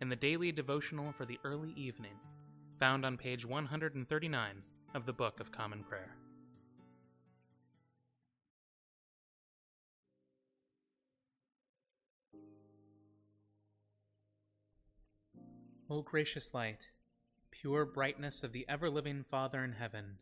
in 0.00 0.08
the 0.08 0.16
daily 0.16 0.52
devotional 0.52 1.12
for 1.12 1.24
the 1.24 1.38
early 1.44 1.72
evening, 1.76 2.12
found 2.78 3.04
on 3.04 3.16
page 3.16 3.46
139 3.46 4.62
of 4.94 5.06
the 5.06 5.12
Book 5.12 5.40
of 5.40 5.50
Common 5.50 5.82
Prayer. 5.84 6.16
O 15.88 16.02
gracious 16.02 16.52
light, 16.52 16.88
pure 17.50 17.86
brightness 17.86 18.42
of 18.42 18.52
the 18.52 18.66
ever 18.68 18.90
living 18.90 19.22
Father 19.22 19.64
in 19.64 19.72
heaven, 19.72 20.18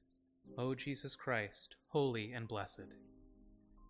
O 0.58 0.74
Jesus 0.74 1.16
Christ, 1.16 1.74
holy 1.88 2.32
and 2.32 2.46
blessed. 2.46 2.92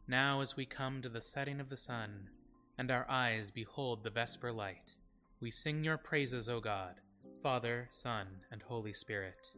Now, 0.07 0.41
as 0.41 0.57
we 0.57 0.66
come 0.66 1.02
to 1.02 1.09
the 1.09 1.21
setting 1.21 1.60
of 1.60 1.69
the 1.69 1.77
sun, 1.77 2.30
and 2.79 2.91
our 2.91 3.07
eyes 3.09 3.51
behold 3.51 4.02
the 4.02 4.10
vesper 4.10 4.52
light, 4.52 4.95
we 5.44 5.50
sing 5.50 5.84
your 5.84 5.98
praises, 5.98 6.48
O 6.48 6.58
God, 6.58 6.94
Father, 7.42 7.87
Son, 7.90 8.26
and 8.50 8.62
Holy 8.62 8.95
Spirit. 8.95 9.51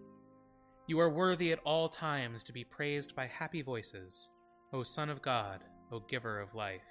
You 0.88 0.98
are 0.98 1.08
worthy 1.08 1.52
at 1.52 1.60
all 1.64 1.88
times 1.88 2.42
to 2.42 2.52
be 2.52 2.64
praised 2.64 3.14
by 3.14 3.28
happy 3.28 3.62
voices, 3.62 4.28
O 4.72 4.82
Son 4.82 5.08
of 5.08 5.22
God, 5.22 5.60
O 5.92 6.00
Giver 6.00 6.40
of 6.40 6.56
life, 6.56 6.82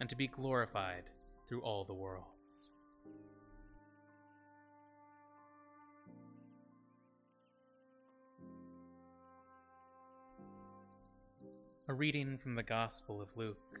and 0.00 0.10
to 0.10 0.14
be 0.14 0.26
glorified 0.26 1.04
through 1.48 1.62
all 1.62 1.86
the 1.86 1.94
worlds. 1.94 2.70
A 11.88 11.94
reading 11.94 12.36
from 12.36 12.56
the 12.56 12.62
Gospel 12.62 13.22
of 13.22 13.34
Luke. 13.38 13.80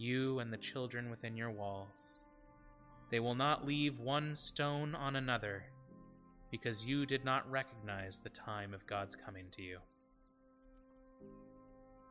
you 0.00 0.38
and 0.38 0.50
the 0.50 0.56
children 0.56 1.10
within 1.10 1.36
your 1.36 1.50
walls. 1.50 2.22
They 3.10 3.20
will 3.20 3.34
not 3.34 3.66
leave 3.66 4.00
one 4.00 4.34
stone 4.34 4.94
on 4.94 5.16
another, 5.16 5.64
because 6.50 6.86
you 6.86 7.04
did 7.04 7.22
not 7.24 7.48
recognize 7.50 8.18
the 8.18 8.30
time 8.30 8.72
of 8.72 8.86
God's 8.86 9.14
coming 9.14 9.44
to 9.52 9.62
you. 9.62 9.78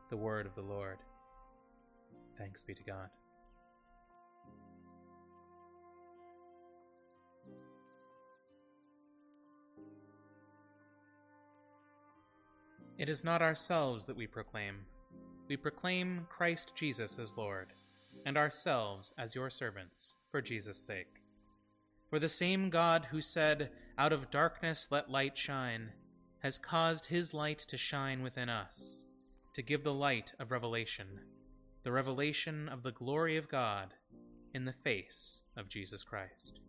The 0.08 0.16
word 0.16 0.46
of 0.46 0.54
the 0.54 0.62
Lord. 0.62 0.98
Thanks 2.38 2.62
be 2.62 2.74
to 2.74 2.82
God. 2.84 3.08
It 12.98 13.08
is 13.08 13.24
not 13.24 13.42
ourselves 13.42 14.04
that 14.04 14.16
we 14.16 14.26
proclaim. 14.26 14.76
We 15.48 15.56
proclaim 15.56 16.26
Christ 16.28 16.72
Jesus 16.76 17.18
as 17.18 17.36
Lord 17.36 17.72
and 18.24 18.36
ourselves 18.36 19.12
as 19.18 19.34
your 19.34 19.50
servants, 19.50 20.14
for 20.30 20.40
Jesus' 20.40 20.78
sake. 20.78 21.22
For 22.08 22.18
the 22.18 22.28
same 22.28 22.70
God 22.70 23.06
who 23.10 23.20
said, 23.20 23.70
Out 23.96 24.12
of 24.12 24.30
darkness 24.30 24.88
let 24.90 25.10
light 25.10 25.38
shine, 25.38 25.92
has 26.40 26.58
caused 26.58 27.06
his 27.06 27.32
light 27.32 27.58
to 27.58 27.76
shine 27.76 28.22
within 28.22 28.48
us, 28.48 29.04
to 29.54 29.62
give 29.62 29.84
the 29.84 29.94
light 29.94 30.32
of 30.40 30.50
revelation, 30.50 31.06
the 31.84 31.92
revelation 31.92 32.68
of 32.68 32.82
the 32.82 32.92
glory 32.92 33.36
of 33.36 33.48
God 33.48 33.94
in 34.54 34.64
the 34.64 34.72
face 34.72 35.42
of 35.56 35.68
Jesus 35.68 36.02
Christ. 36.02 36.60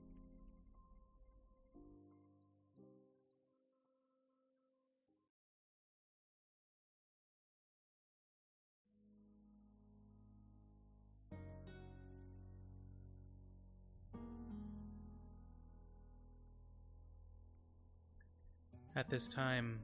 At 18.94 19.09
this 19.09 19.29
time, 19.29 19.79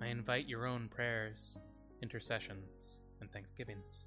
I 0.00 0.06
invite 0.06 0.48
your 0.48 0.66
own 0.66 0.88
prayers, 0.88 1.58
intercessions, 2.02 3.02
and 3.20 3.30
thanksgivings. 3.30 4.06